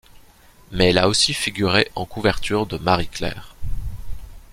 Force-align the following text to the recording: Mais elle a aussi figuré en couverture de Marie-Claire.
Mais 0.71 0.89
elle 0.89 0.97
a 0.97 1.07
aussi 1.07 1.31
figuré 1.31 1.91
en 1.93 2.07
couverture 2.07 2.65
de 2.65 2.79
Marie-Claire. 2.79 3.55